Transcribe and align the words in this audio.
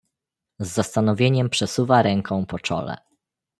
"Z 0.59 0.67
zastanowieniem 0.73 1.49
przesuwa 1.49 2.01
ręką 2.01 2.45
po 2.45 2.59
czole." 2.59 2.97